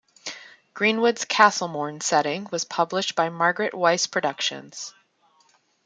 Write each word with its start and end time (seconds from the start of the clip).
Greenwood's 0.73 1.25
"Castlemourn" 1.25 2.01
setting 2.01 2.47
was 2.51 2.65
published 2.65 3.13
by 3.13 3.29
Margaret 3.29 3.73
Weis 3.73 4.09
Productions. 4.09 4.95